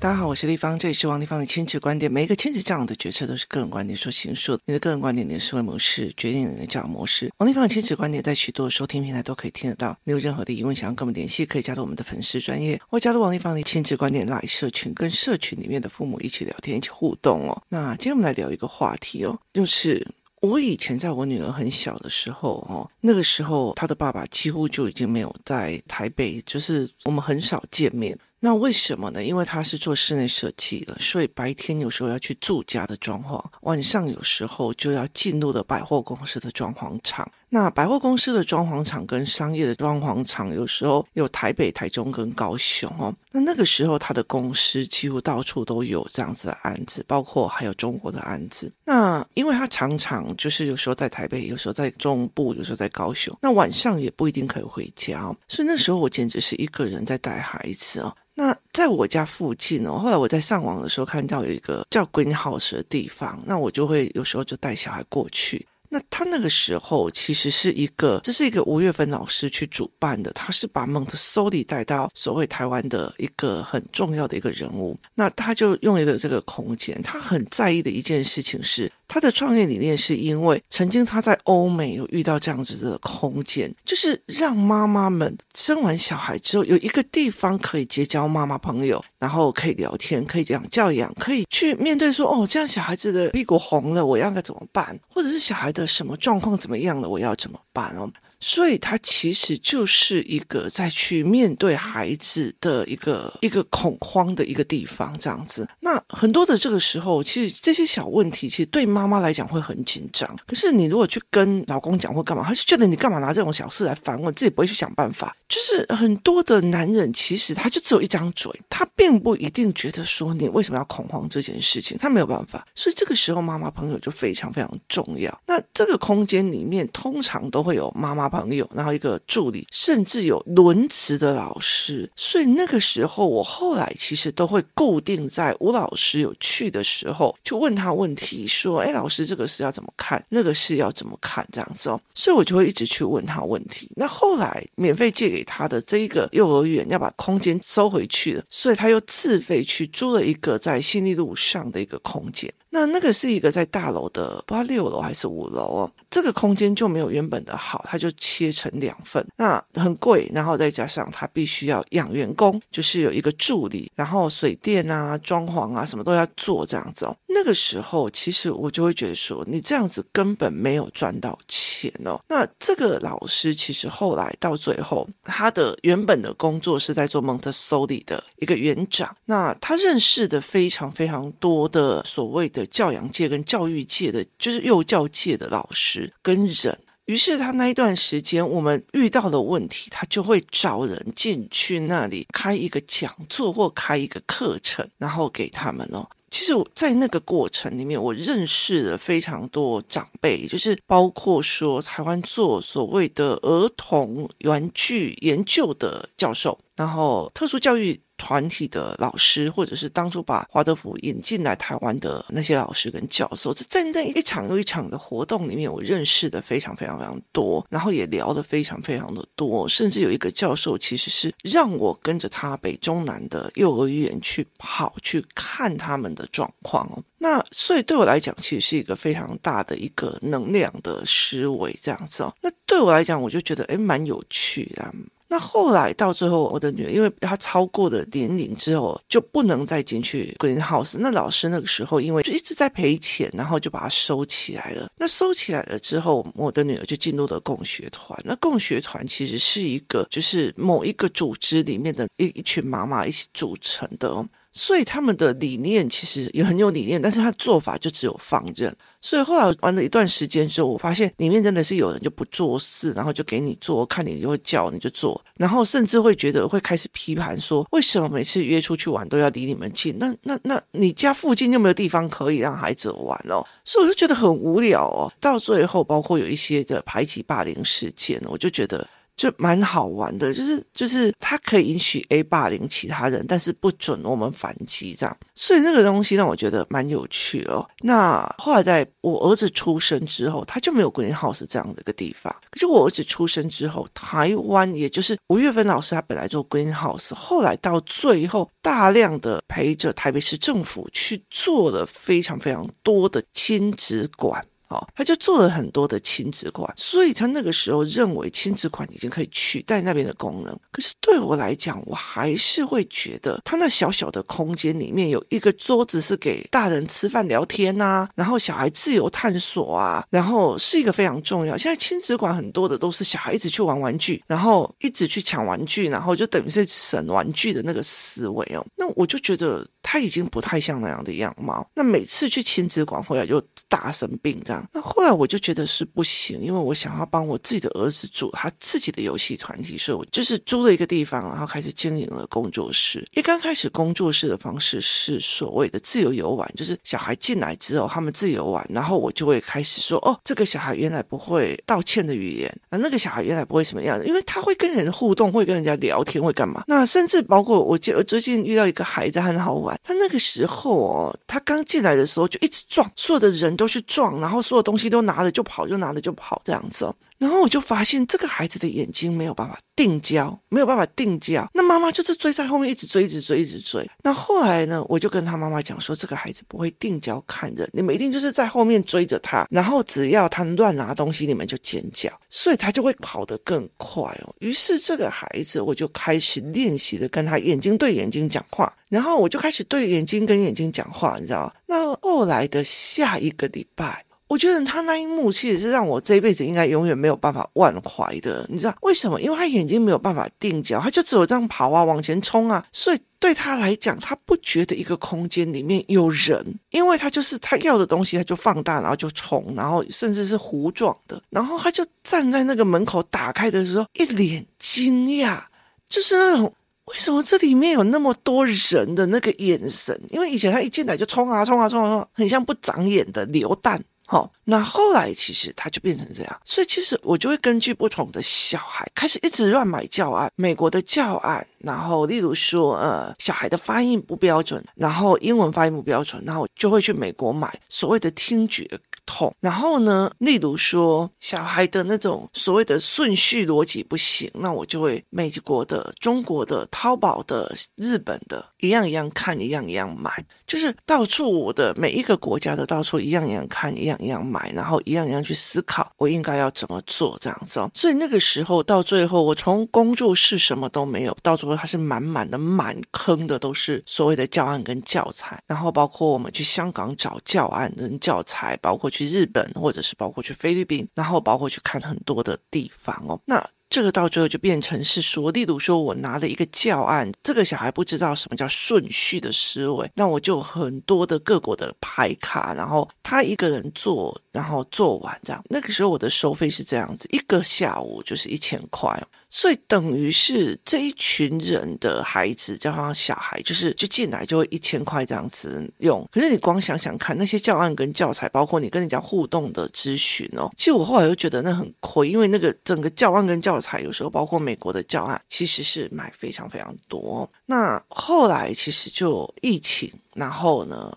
[0.00, 2.10] 大家好，我是立方，这里是王立方的亲子观点。
[2.10, 7.32] 每一个亲子教养的决策都是个人观点所形塑的，你的个人观点、你的思维模式决定你的教养模式。
[7.38, 9.98] 王立方的亲子观点在许多收听平台都可以听得到。
[10.04, 17.60] 你有任何的疑问想要跟我们联系，可以加入我们的粉丝专业，或加入王立方的亲子观点 LINE 社群，跟社群里面的父母一起聊天、一起互动哦。
[17.68, 20.06] 那今天我们来聊一个话题哦，就是
[20.40, 28.16] 我以前在我女儿很小的时候哦，那个时候她的爸爸几乎就已经没有在台北，就是我们很少见面。
[28.40, 29.24] 那为什么呢？
[29.24, 37.28] 因为他是做室内设计的，所以白天有时候要去住家的装潢，晚上有时候就要进入的百货公司的装潢厂。
[37.50, 43.14] 那百货公司的装潢厂跟商业的装潢厂，有时候有台北、台中跟高雄哦。
[43.32, 48.70] 那那个时候他的公司几乎到处都有这样子的案子，包括还有中国的案子。
[48.84, 55.34] 那因为他常常就是有时候在台北，有时候在中部，有时候在高雄，那晚上也不一定可以回家。
[55.48, 58.14] 所以那时候我简直是一个人在带孩子哦。
[58.34, 65.66] 那在我家附近哦，后来我在上网的时候看到有一个叫 Green House 的地方，那我就会有时候就带小孩过去。
[65.90, 74.98] 那他那个时候其实是一个，这是一个吴月芬老师去主办的，他是把蒙特梭利带到所谓台湾的一个很重要的一个人物。
[75.14, 94.98] 那他就用了这个空间，他很在意的一件事情是，他的创业理念是因为曾经他在欧美有遇到这样子的空间，就是让妈妈们生完小孩之后有一个地方可以结交妈妈朋友，然后可以聊天，可以讲教养，可以去面对说，哦，这样小孩子的屁股红了，我要该怎么办？
[95.08, 98.10] 或者是小孩的什么状况怎么样了，我要怎么办哦？
[98.40, 105.68] 所以，他其实就是一个在去面对孩子的一个一个恐慌的一个地方，这样子。
[105.80, 110.28] 那很多的这个时候，其实这些小问题，其实对妈妈来讲会很紧张。
[110.46, 115.36] 可是，你如果去跟老公讲或干嘛，他就觉得你干嘛拿这种小事来烦我，自己不会去想办法。
[115.48, 122.64] 就是很多的男人，其实他就只有一张嘴，他并不一定觉得说你为什么要恐慌这件事情，他没有办法。
[122.76, 125.36] 所以这个时候，妈妈朋友就非常非常重要。
[125.46, 128.27] 那这个空间里面，通常都会有妈妈。
[128.28, 140.24] 朋友，然后一个助理，甚至有轮值的老师，所以那个时候我后来其实都会固定在吴老师有去的时候，就问他问题，说：“哎，老师，这个是要怎么看？
[140.28, 143.90] 那个是要怎么看？”这样子哦，所以我就会一直去问他问题。
[143.96, 152.52] 那后来免费借给他的这一个幼儿园要把空间收回去了，所以他又自费去租了一个在信义路上的一个空间。
[152.70, 155.92] 那那个是一个在大楼的，不知道六楼还是五楼哦。
[156.10, 160.30] 这个空间就没有原本的好，它就切成两份，那很贵。
[160.34, 167.16] 然后再加上他必须要养员工，就是有一个助理，然后水电啊、装潢啊什么都要做这样子哦。
[167.26, 172.20] 那个时候其实我就会觉得说，你这样子根本没有赚到钱哦。
[172.28, 182.57] 那这个老师其实后来到最后，他的原本的工作是在做蒙特梭利的一个园长，那他认识的非常非常多的所谓的。
[182.66, 196.08] 教养界跟教育界的，就是幼教界的老师跟人，于是他那一段时间，我们遇到的问题，他就会找人进去那里开一个讲座或开一个课程，然后给他们哦。
[196.30, 207.98] 其实，在那个过程里面，我认识了非常多长辈，就是包括说台湾做所谓的儿童玩具研究的教授，然后特殊教育。
[208.18, 226.86] 团体的老师，或者是当初把华德福引进来台湾的那些老师跟教授，在那一场又一场的活动里面，我认识的非常非常非常多，然后也聊得非常非常的多，甚至有一个教授其实是让我跟着他北中南的幼儿园去跑去看他们的状况。
[227.20, 232.34] 那所以对我来讲，其实是一个非常大的一个能量的思维这样子哦。
[232.40, 234.92] 那对我来讲，我就觉得诶蛮有趣的。
[235.30, 240.96] 那后来到最后，我的女儿因为她超过了年龄之后，就不能再进去 Green House。
[240.98, 244.90] 那老师那个时候因为就一直在赔钱，然后就把它收起来了。
[244.96, 248.18] 那收起来了之后，我的女儿就进入了共学团。
[248.24, 254.26] 那共学团其实是一个就是某一个组织里面的一一群妈妈一起组成的哦。
[254.58, 258.74] 所以他们的理念其实也很有理念，但是他做法就只有放任。
[259.00, 269.96] 所以后来玩了一段时间之后，我发现里面真的是有人就不做事，然后就给你做，看你就会叫你就做，然后甚至会觉得会开始批判说，为什么每次约出去玩都要离你们近？
[269.96, 273.46] 那那那你家附近又没有地方可以让孩子玩哦？
[273.64, 275.12] 所以我就觉得很无聊哦。
[275.20, 278.84] 到最后，包括有一些的排挤霸凌事件，我就觉得。
[279.18, 285.14] 就蛮好玩的，就是就是他可以允许 A 霸凌其他人，但是不准我们反击这样。
[285.34, 287.68] 所以那个东西让我觉得蛮有趣哦。
[287.80, 292.34] 那后来在我儿子出生之后，他就没有 Greenhouse 这样的一个地方。
[292.50, 304.46] 可是我儿子出生之后，台湾也就是吴月芬老师他本来做 Greenhouse，后来到最后大量的陪着台北市政府去做了非常非常多的亲子馆。
[304.68, 310.58] 哦，他就做了很多的亲子馆，所以他那个时候认为亲子馆已经可以取代那边的功能。
[310.70, 321.56] 可是对我来讲，我还是会觉得他那小小的空间里面有一个桌子是给大人吃饭聊天呐、啊，然后小孩自由探索啊，然后是一个非常重要。
[321.56, 328.62] 现在亲子馆很多的都是小孩一直去玩玩具，然后一直去抢玩具，然后就等于是省玩具的那个思维哦。
[328.76, 331.66] 那我就觉得他已经不太像那样的样貌。
[331.74, 334.57] 那每次去亲子馆回来就大生病这样。
[334.72, 343.06] 那后来我就觉得是不行，因为我想要帮我自己的儿子组他自己的游戏团体，所以我就是租了一个地方，然后开始经营了工作室。
[343.12, 356.64] 一刚开始工作室的方式是所谓的自由游玩，就是小孩进来之后他们自由玩，然后我就会开始说：“哦，这个小孩原来不会道歉的语言，啊，那个小孩原来不会什么样，因为他会跟人互动，会跟人家聊天，会干嘛？
[356.66, 364.68] 那甚至包括我，我最近遇到一个孩子很好玩，他那个时候哦，他刚进来的时候就一直撞，所有的人都去撞，然后所有。
[364.68, 366.94] 东西都拿了就跑，就拿了就跑这样子哦。
[367.16, 371.48] 然后我就发现这个孩子的眼睛没有办法定焦，没有办法定焦。
[371.54, 373.88] 那妈妈就是追在后面，一直追，一直追，一直追。
[374.04, 384.34] 那后来呢，我就跟他妈妈讲说，这个孩子不会定焦看人，你们一定就是在后面追着他，然后只要他乱拿东西，你们就尖叫，所以他就会跑得更快哦。
[384.40, 391.52] 于是这个孩子，我就开始练习的跟他眼睛对眼睛讲话，然后我就开始对眼睛跟眼睛讲话，你知道吗？
[391.64, 394.04] 那后来的下一个礼拜。
[394.28, 399.20] 我觉得他那一幕其实是让我这一辈子应该永远没有办法忘怀的，你知道为什么？
[399.20, 415.40] 因为他眼睛没有办法定焦，他就只有这样跑啊，往前冲啊，所以对他来讲，他不觉得一个空间里面有人，因为他就是他要的东西，他就放大，然后就冲，然后甚至是糊状的，然后他就站在那个门口打开的时候，一脸惊讶，
[415.88, 416.54] 就是那种
[416.84, 419.98] 为什么这里面有那么多人的那个眼神？
[420.10, 423.82] 因为以前他一进来就冲啊冲啊冲啊冲，很像不长眼的流弹。
[424.10, 438.68] 好，那后来其实他就变成这样，所以其实我就会根据不同的小孩开始一直乱买教案，美国的教案，然后例如说，呃，小孩的发音不标准，然后英文发音不标准，然后就会去美国买所谓的听觉。
[439.10, 450.12] 痛，然后呢，例如说小孩的那种所谓的顺序逻辑不行，那我就会美国的、中国的、淘宝的、日本的，一样一样看，一样一样买，
[450.46, 457.66] 就是到处我的每一个国家的到处一样一样看，一样一样买，然后一样一样去思考我应该要怎么做这样子。
[457.72, 469.08] 所以那个时候到最后，我从工作室什么都没有，到最后它是满满的满坑的都是所谓的教案跟教材，然后包括我们去香港找教案跟教材，包括去。
[469.08, 473.18] 日本，或者是包括去菲律宾，然后包括去看很多的地方哦。
[473.24, 485.42] 那这个到最后就变成是说，例如说我拿了一个教案，这个小孩不知道什么叫顺序的思维，那我就很多的各国的牌卡，然后他一个人做，然后做完这样。
[485.48, 489.02] 那个时候我的收费是这样子，一个下午就是一千块。
[489.30, 496.06] 所以等于是这一群人的孩子，加上小孩，就是就进来就会一千块这样子用。
[496.10, 507.30] 可是你光想想看，那些教案跟教材，包括你跟人家互动的咨询哦，其实我后来又觉得那很亏，因为那个整个教案跟教材，有时候包括美国的教案，其实是买非常非常多。
[507.46, 510.96] 那后来其实就疫情，然后呢？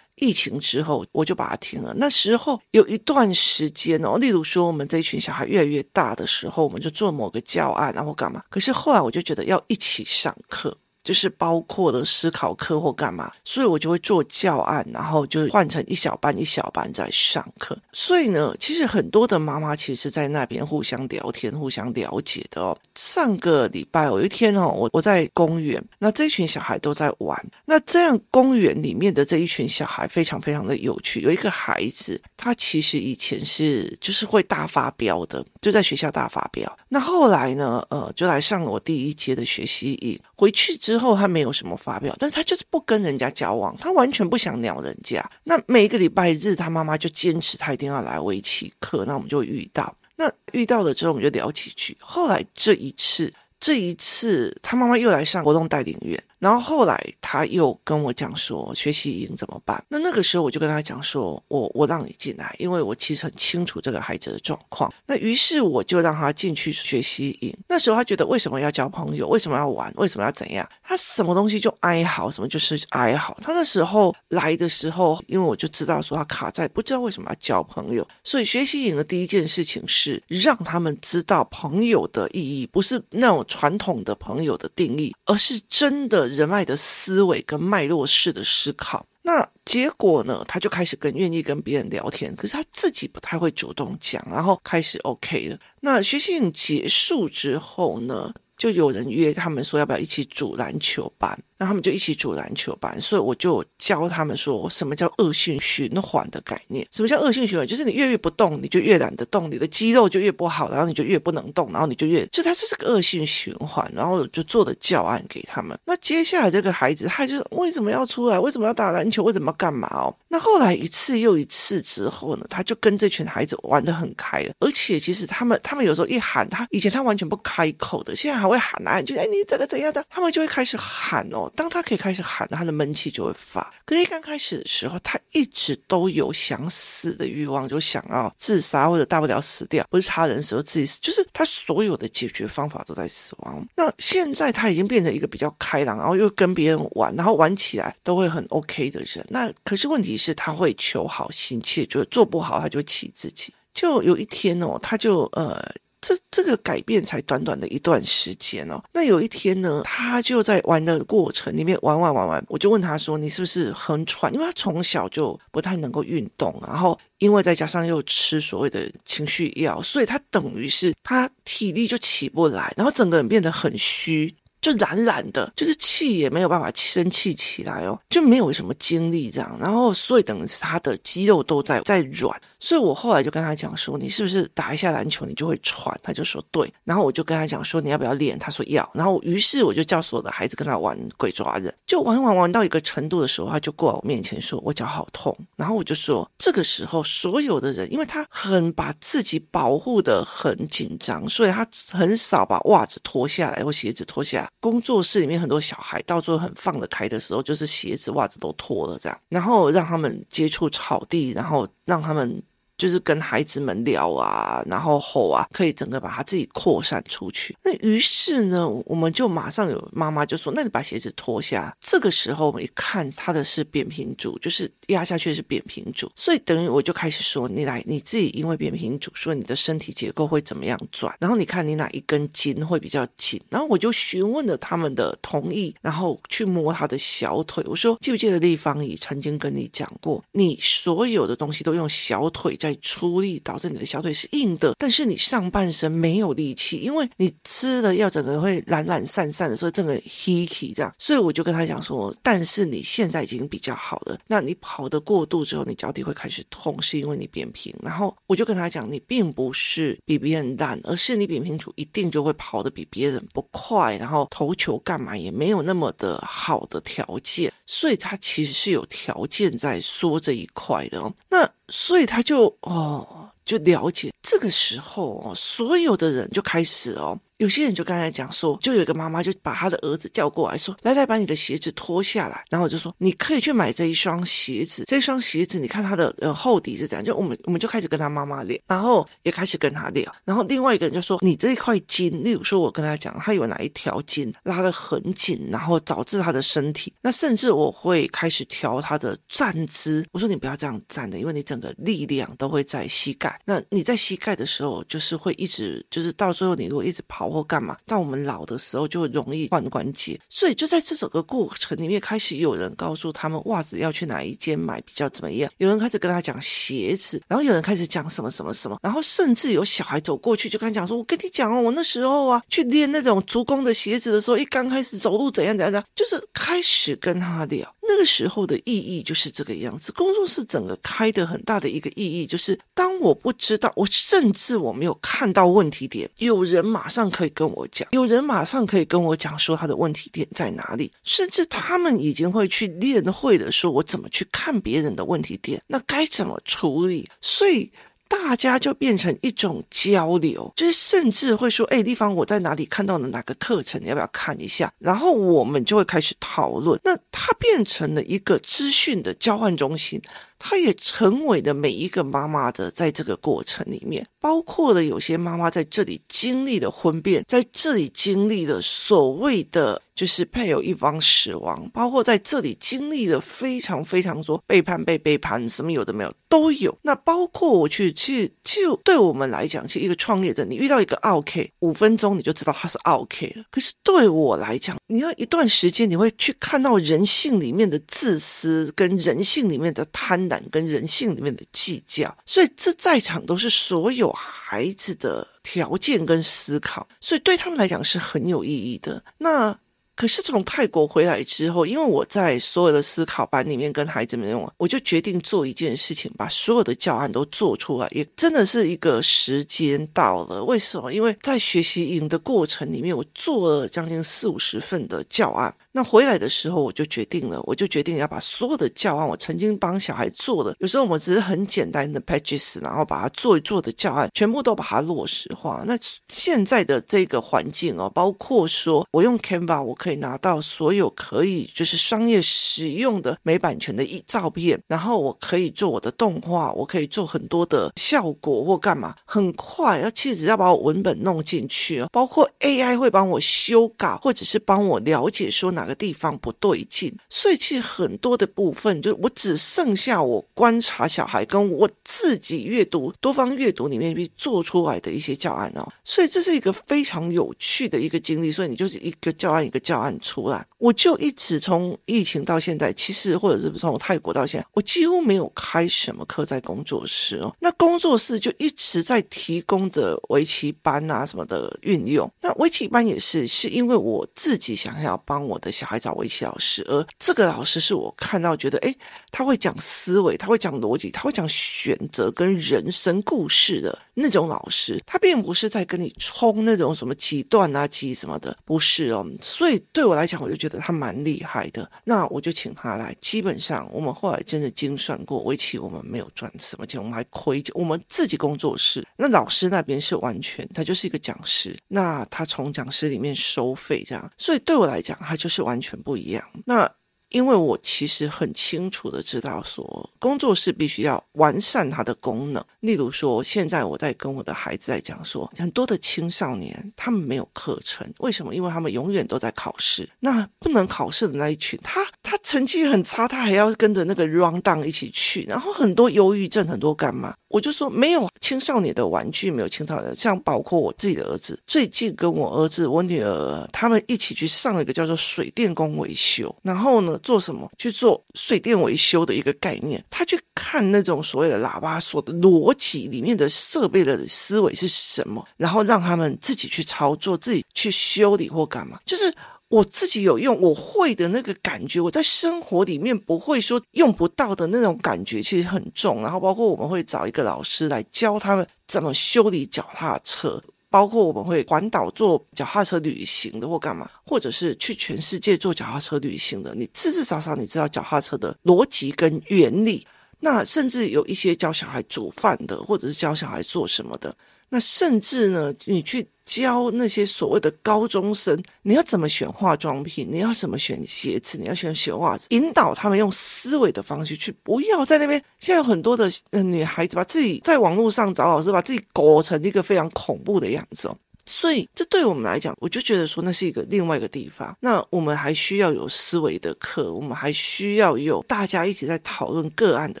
[0.16, 1.94] 疫情之后，我就把它停了。
[1.96, 8.42] 那时候有一段时间哦，例如说我们这一群小孩越来越大的时候，我们就做某个教案，然后干嘛？
[8.50, 10.76] 可是后来我就觉得要一起上课。
[11.06, 17.78] 就是包括了思考课或干嘛，所以我就会做教案，然后就换成一小班一小班在上课。
[17.92, 22.76] 所以呢，其实很多的妈妈其实在那边互相聊天、互相了解的哦。
[22.96, 27.40] 上个礼拜有一天哦，我我在公园，那这群小孩都在玩。
[27.66, 31.20] 那这样公园里面的这一群小孩非常非常的有趣。
[31.20, 36.76] 有一个孩子，他其实以前是就是会大发飙的，就在学校大发飙。
[36.88, 40.95] 那后来呢，呃，就来上了我第一阶的学习营，回去之。
[40.96, 45.22] 之后他没有什么发表，但是他就是不跟人家交往，他完全不想鸟人家。
[45.44, 49.94] 那每一个礼拜日，他妈妈就坚持他一定要来围棋课，那我们就遇到。
[50.16, 51.94] 那遇到了之后，我们就聊几句。
[52.00, 59.82] 后来这一次，这一次他妈妈又来上活动带领员，然后后来他又跟我讲说，学习营怎么办？
[59.88, 64.92] 那那个时候我就跟他讲说，我我让你进来，因为我其实很清楚这个孩子的状况。
[65.06, 67.56] 那于是我就让他进去学习营。
[67.68, 69.26] 那时候他觉得为什么要交朋友？
[69.28, 69.92] 为什么要玩？
[69.96, 70.68] 为什么要怎样？
[70.82, 73.36] 他什么东西就哀嚎，什么就是哀嚎。
[73.40, 89.06] 他那时候来的时候，因为我就知道说他卡在不知道为什么要交朋友，所以学习营的第一件事情是让他们知道朋友的意义，不是那种传统的朋友的定义，而是真的人脉的思维跟脉络式的思考。
[89.22, 90.44] 那结果呢？
[90.46, 95.58] 他就开始跟愿意跟别人聊天，可是他自己不太会主动讲，然后开始 OK 了。
[95.80, 101.36] 那学习营结束之后呢，就有人约他们说要不要一起组篮球班。
[101.58, 106.86] 那他们就一起组篮球班，所以我就教他们说什么叫恶性循环的概念。
[106.90, 107.66] 什么叫恶性循环？
[107.66, 113.86] 就是你越越不动，你就越懒得动，你的肌肉就越不好，然后你就越不能动，然后你就越就它是个恶性循环。
[113.94, 115.78] 然后就做的教案给他们。
[115.84, 118.38] 那接下来这个孩子他就为什么要出来？
[118.38, 119.22] 为什么要打篮球？
[119.22, 120.14] 为什么要干嘛哦？
[120.28, 124.52] 那后来一次又一次之后呢，他就跟这群孩子玩得很开了。
[124.58, 130.04] 而且其实他们他们有时候一喊他，以前他完全不开口的，现在还会喊来，就哎你这个怎样的？
[130.10, 131.45] 他们就会开始喊哦。
[131.54, 133.72] 当他可以开始喊，他的闷气就会发。
[133.84, 143.66] 可是刚开始的时候，他一直都有想死的欲望，就想要自杀或者大不了死掉，不是他人死，就自己死，就是他所有的解决方法都在死亡。
[143.76, 149.24] 那现在他已经变成一个比较开朗，然后又跟别人玩，然后玩起来都会很 OK 的人。
[149.28, 153.52] 那可是问题是，他会求好心切，就是做不好他就气自己。
[153.72, 155.74] 就有一天哦，他就呃。
[156.06, 158.80] 这这个改变才短短的一段时间哦。
[158.92, 174.32] 那有一天呢，他就在玩的过程里面玩玩玩玩，我就问他说：“你是不是很喘？”因为他从小就不太能够运动，然后因为再加上又吃所谓的情绪药，所以他等于是他体力就起不来，然后整个人变得很虚。
[174.58, 179.56] 就懒懒的，就是气也没有办法生气起来哦，就没有什么精力这样。
[179.60, 182.36] 然后，所以等于是他的肌肉都在在软。
[182.58, 212.42] 所以我后来就跟他讲说：“你是不是打一下篮球，你就会喘？”他就说：“对。”然后我就跟他讲说：“你要不要练？”他说：“要。”然后于是我就叫所有的孩子跟他玩鬼抓人，就玩玩玩到一个程度的时候，他就过来我面前说：“我脚好痛。”然后我就说：“这个时候，所有的人，因为他很把自己保护得很紧张，所以他很少把袜子脱下来或鞋子脱下来。”工作室里面很多小孩，到最后很放得开的时候，就是鞋子、袜子都脱了这样，然后让他们接触草地，然后让他们。
[212.76, 217.56] 就是跟孩子们聊啊，然后吼啊，可以整个把他自己扩散出去。
[217.62, 231.14] 那于是呢，我们就马上有妈妈就说：“那你把鞋子脱下。”这个时候我们一看，他的是扁平足，就是压下去是扁平足，所以等于我就开始说：“你来，你自己因为扁平足，所以你的身体结构会怎么样转？
[231.18, 233.40] 然后你看你哪一根筋会比较紧？
[233.48, 237.64] 然后我就询问了他们的同意，然后去摸他的小腿。
[237.66, 242.54] 我说：记不记得立方已曾经跟你讲过，你所有的东西都用小腿。
[242.66, 250.92] 在出力导致你的小腿是硬的，但是你上半身没有力气，因为你吃的药整个会懒懒散散的，所以整个 hiki 这样。
[250.98, 254.18] 所以我就跟他讲说，但是你现在已经比较好了。
[254.26, 257.72] 那你跑得过度之后，你脚底会开始痛，是因为你扁平。
[257.82, 267.52] 然后我就跟他讲，你并不是比别人烂，而是你扁平足一定就会跑得比别人不快，然后投球干嘛也没有那么的好的条件。
[267.66, 271.14] 所以他其实是有条件在说这一块的哦。
[271.30, 271.48] 那。
[271.68, 277.18] 所以他就哦，就了解这个时候哦，所有的人就开始哦。
[277.38, 290.10] 有些人就刚才讲说，就有一个妈妈就把她的儿子叫过来说：“来来，把你的鞋子脱下来。”然后就说：“你可以去买这一双鞋子，这一双鞋子你看它的呃厚底是怎样？”就我们我们就开始跟他妈妈聊，然后也开始跟他聊。
[290.24, 296.90] 然后另外一个人就说：“你这一块筋，例如说我跟他讲，他有哪一条筋拉得很紧，然后导致他的身体。
[297.02, 300.02] 那甚至我会开始调他的站姿。
[300.10, 303.38] 我说你不要这样站的，因为你整个力量都会在膝盖。
[303.44, 307.76] 那你在膝盖的时候，就是会一直就是到最后你如果一直跑。”或干嘛？
[307.86, 315.50] 到我们老的时候就容易换关节，所以就在这整个过程里面，开始有人告诉他们袜子要去哪一间买比较怎么样。
[315.58, 327.72] 有人开始跟他讲鞋子，然后有人开始讲什么什么什么，然后甚至有小孩走过去就跟他讲说：“我跟你讲哦，我那时候啊去练那种足弓的鞋子的时候，一刚开始走路怎样怎样怎样，就是开始跟他聊。
[327.88, 329.90] 那个时候的意义就是这个样子。
[329.92, 337.06] 工作室整个开的很大的一个意义就是，当我不知道，我甚至我没有看到问题点，有人马上。
[337.16, 347.08] 可以跟我讲，有人马上可以跟我讲说他的问题点在哪里，甚至他们已经会去练会的说，我怎么去看别人的问题点，那该怎么处理？
[347.22, 347.72] 所以
[348.08, 354.72] 大家就变成一种交流，就是甚至会说，哎，丽芳，我在哪里看到了哪个课程，你要不要看一下？
[354.78, 356.80] 然后我们就会开始讨论。
[356.84, 360.00] 那它变成了一个资讯的交换中心。
[360.38, 376.76] 他也成为了每一个妈妈的在这个过程里面，包括了有些妈妈在这里经历了婚变，在这里经历了所谓的就是配偶一方死亡，包括在这里经历了非常非常多背叛、被背叛，什么有的没有都有。
[376.82, 383.44] 那包括我去，其实就对我们来讲，其实一个创业者，你遇到一个 OK，五分钟你就知道他是 OK 了。
[383.50, 390.25] 可是对我来讲，你要一段时间，你会去看到人性里面的自私，跟人性里面的贪。
[390.50, 399.02] 跟人性里面的计较，所以这在场都是所有孩子的条件跟思考，所以对他们来讲是很有意义的。
[399.18, 399.58] 那。
[399.96, 407.88] 可是从泰国回来之后，因为我在所有的思考班里面跟孩子们用，我就决定做一件事情，把所有的教案都做出来。
[407.92, 410.92] 也真的是一个时间到了，为什么？
[410.92, 415.54] 因为在学习营的过程里面，我做了将近四五十份的教案。
[415.72, 425.64] 那回来的时候，我就决定了，我就决定要把所有的教案，我曾经帮小孩做的，有时候我们只是很简单的 pages，然后把它做一做的教案，全部都把它落实化。
[425.66, 429.74] 那现在的这个环境哦，包括说我用 Canva，我。
[429.86, 459.86] 可以拿到所有可以就是商业使用的没版权的一照片，然后我可以做我的动画，我可以做很多的效果或干嘛，很快，而且只要把我文本弄进去，包括 AI 会帮我修稿，或者是帮我了解说哪个地方不对劲，所以其实很多的部分就我只剩下我观察小孩跟我自己阅读多方阅读里面去做出来的一些教案哦，所以这是一个非常有趣的一个经历，所以你就是一个教案一个教案。
[459.86, 467.32] 案出来，我就一直从疫情到现在，其实或者是从泰国到现在，我几乎没有开什么课在工作室哦。
[467.38, 472.10] 那工作室就一直在提供着围棋班啊什么的运用。
[472.20, 478.76] 那围棋班也是，是因为我自己想要帮我的小孩找围棋老师，而这个老师是我看到觉得，诶，
[479.12, 484.80] 他会讲思维，他会讲逻辑，他会讲选择跟人生故事的那种老师。
[484.86, 489.04] 他并不是在跟你冲那种什么几段啊几什么的，不是哦。
[489.20, 489.56] 所以。
[489.72, 492.94] 对我来讲，我就觉得他蛮厉害的，那我就请他来。
[493.00, 497.42] 基本上，我们后来真的精算过，围棋我们没有赚什么钱，我们还亏。
[497.54, 506.22] 我们自己工作室，那老师那边是完全，他就是一个讲师，那他从讲师里面收费这样，所以对我来讲，他就是完全不一样。
[506.44, 506.70] 那。
[507.16, 512.44] 因为我其实很清楚的知道，说工作室必须要完善它的功能。
[512.60, 518.34] 例如说，现在我在跟我的孩子在讲说，很多的青少年他们没有课程，为什么？
[518.34, 519.88] 因为他们永远都在考试。
[520.00, 527.14] 那不能考试的那一群，他他成绩很差，他还要跟着那个 rundown 一起去，然后很多忧郁症，很多干嘛？
[527.36, 536.98] 我就说没有青少年的玩具，没有青少年，像包括我自己的儿子，最近跟我儿子、我女儿他们一起去上了一个叫做水电工维修，然后呢。
[537.02, 537.48] 做什么？
[537.58, 539.84] 去做水电维修的一个概念。
[539.90, 548.80] 他去看那种所谓的喇叭锁的逻辑里面的设备的思维是什么，然后让他们自己去操作，自己去修理或干嘛。
[548.84, 549.14] 就是
[549.48, 556.02] 我自己有用，我会的那个感觉，我在生活里面不会说用不到的那种感觉，其实很重。
[556.02, 560.42] 然后包括我们会找一个老师来教他们怎么修理脚踏车。
[560.68, 569.86] 包括我们会环岛做脚踏车旅行的，或干嘛，或者是去全世界做脚踏车旅行的，你至至少少你知道脚踏车的逻辑跟原理。
[570.20, 574.14] 那甚至有一些教小孩煮饭的，或者是教小孩做什么的。
[574.48, 585.22] 那甚至呢，你去教那些所谓的高中生，你要怎么选化妆品，你要怎么选鞋子，你要选选袜子，引导他们用思维的方式去，不要在那边。
[585.38, 586.10] 现在有很多的
[586.42, 590.96] 女孩子把自己在网络上找老师，把自己搞成一个非常恐怖的样子哦。
[591.28, 594.56] 所以这对我们来讲，我就觉得说那是一个另外一个地方。
[594.60, 600.00] 那我们还需要有思维的课，我们还需要有大家一起在讨论个案的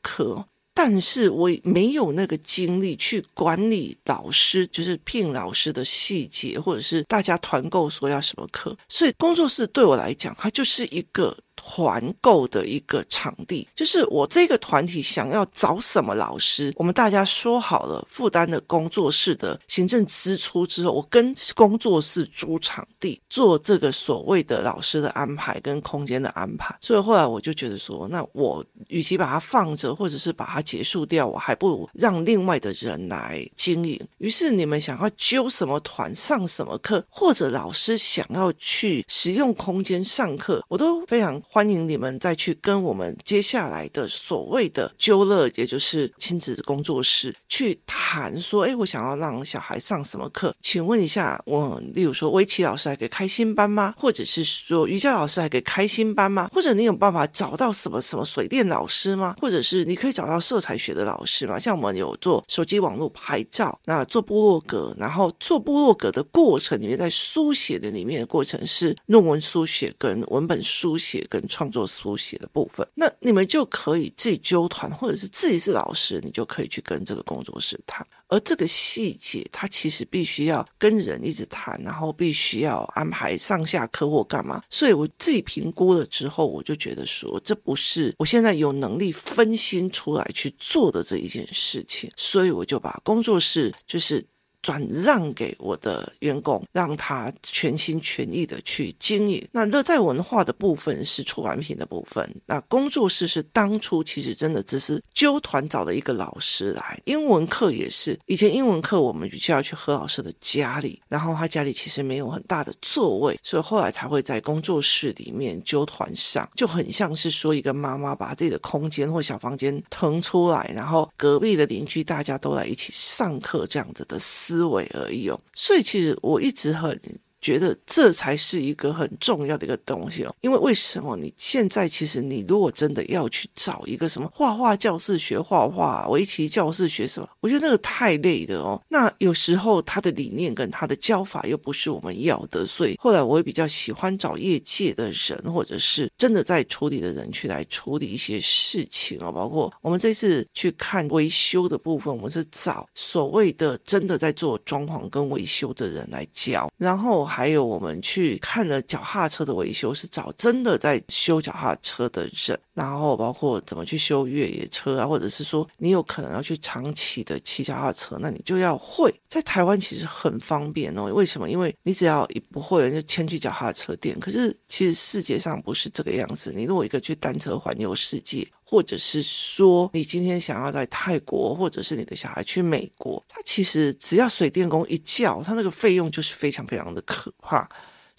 [0.00, 0.44] 课。
[0.80, 11.36] 但是我没有那个精力去管理老师，就是聘老师的细节，或者是大家团购说要什么课，所以工作室对我来讲，它就是一个。
[11.60, 26.76] 团购的一个场地，就是我这个团体想要找什么老师，我们大家说好了负担的工作室的行政支出之后，我跟工作室租场地做这个所谓的老师的安排跟空间的安排。
[26.80, 34.00] 所以后来我就觉得说，那我与其把它放着，或者是把它结束掉，我还不如让另外的人来经营。
[34.18, 41.42] 于是你们想要揪什么团上什么课，或者老师想要去使用空间上课，我都非常。
[41.50, 50.54] 欢迎你们再去跟我们接下来的所谓的揪乐，也就是亲子工作室去谈说，哎，我想要让小孩上什么课？
[50.60, 53.94] 请问一下，我例如说围棋老师还可以开新班吗？
[53.96, 56.50] 或者是说瑜伽老师还可以开新班吗？
[56.52, 59.34] 或者你有办法找到什么什么水电老师吗？
[59.40, 61.58] 或者是你可以找到色彩学的老师吗？
[61.58, 78.06] 像我们有做手机网络拍照，那做部落格，然后做部落格的过程里面，在书写的里面的过程是论文书写跟文本书写跟创作书写的部分，那你们就可以自己揪团，或者是自己是老师，你就可以去跟这个工作室谈。
[78.28, 84.62] 而这个细节，它其实必须要跟人一直谈，然后必须要安排上下课或干嘛。
[84.68, 94.24] 所以我自己评估了之后，我就觉得说，这不是我现在有能力分心出来去做的这一件事情，所以我就把工作室就是。
[94.62, 99.46] 转让给我的员工，让他全心全意的去经营。
[99.52, 126.98] 那乐在文化的部分是出版品的部分，那工作室是当初其实真的只是揪团找了一个老师来，英文课也是，以前英文课我们必须要去何老师的家里，然后他家里其实没有很大的座位，所以后来才会在工作室里面揪团上，就很像是说一个妈妈把自己的空间或小房间腾出来，然后隔壁的邻居大家都来一起上课这样子的事思维而已哦，所以其实我一直很。
[127.40, 138.80] 觉得这才是一个很重要的一个东西哦，因为为什么你现在其实你如果真的要去找一个什么画画教室学画画，围棋教室学什么，我觉得那个太累的哦。
[138.90, 149.30] 那有时候他的理念跟他的教法又不是我们要的，所以后来我也比较喜欢找业界的人，或者是真的在处理的人去来处理一些事情啊。
[149.30, 157.27] 包括我们这次去看维修的部分，我们是找所谓的真的在做装潢跟维修的人来教，然后。
[157.28, 169.12] 还有我们去看了脚踏车的维修，是找真的在修脚踏车的人，然后包括怎么去修越野车啊，或者是说你有可能要去长期的骑脚踏车，那你就要会。
[169.28, 171.50] 在台湾其实很方便哦，为什么？
[171.50, 174.18] 因为你只要一不会，人就牵去脚踏车店。
[174.20, 187.68] 可是其实世界上不是这个样子，你如果一个去单车环游世界，或者是说你今天想要在泰国，或者是你的小孩去美国，他其实只要水电工一叫，他那个费用就是非常非常的可怕。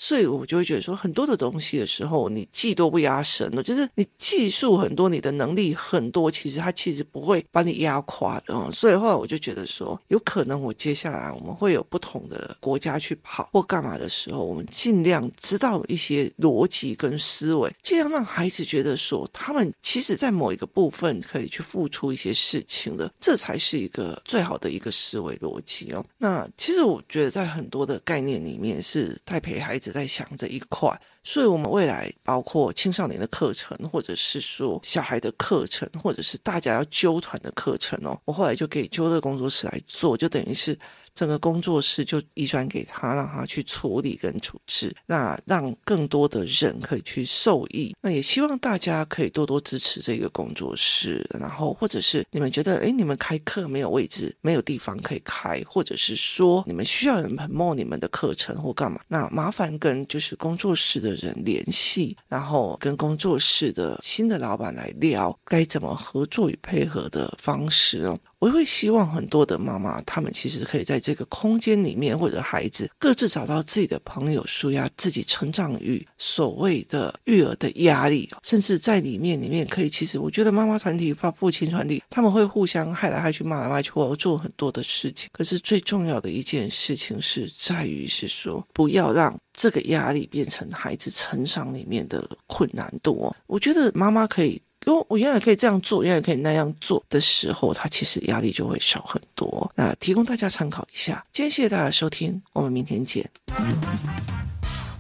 [0.02, 8.72] 所以我就会觉得说，很多的东西的时候，你技多不压身的，就是你技术很多，你的能力很多，其实他其实不会把你压垮的。
[8.72, 26.06] 所以后来我就觉得说，有可能我接下来我们会有不同的国家去跑或干嘛的时候，我们尽量知道一些逻辑跟思维，尽量让孩子觉得说，他们其实在某一个部分可以去付出一些事情的，这才是一个最好的一个思维逻辑哦。
[26.18, 29.89] 那其实我觉得在很多的概念里面是在陪孩子。
[29.92, 30.90] 在想这一块，
[31.24, 40.78] 所以我们未来包括青少年的课程，或者是说小孩的课程，或者是大家要揪团的课程哦，我后来就给揪乐工作室来做，就等于是。
[41.20, 47.94] 整个工作室就移转给他，让他去处理跟处置，那让更多的人可以去受益。
[48.00, 68.18] 那也希望大家可以多多支持这个工作室，然后或者是你们觉得，诶，你们开课没有位置，没有地方可以开，或者是说你们需要人 promote 你们的课程或干嘛，那麻烦跟就是工作室的人联系，然后跟工作室的新的老板来聊该怎么合作与配合的方式哦。
[68.40, 85.28] 我会希望很多的妈妈，她们其实可以在这个空间里面，或者孩子各自找到自己的朋友，舒压自己成长与所谓的育儿的压力，甚至在里面里面可以，其实我觉得妈妈团体、发父亲团体，他们会互相害来害去、骂来骂去，或做很多的事情。
[85.34, 93.36] 可是最重要的一件事情是在于是说，不要让这个压力变成孩子成长里面的困难度哦。
[93.48, 94.62] 我觉得妈妈可以。
[95.08, 99.72] 我原来可以这样做，原来可以那样做的时候，他其实压力就会少很多。
[99.76, 101.26] 那提供大家参考一下。
[101.32, 103.30] 今天谢谢大家收听，我们明天见。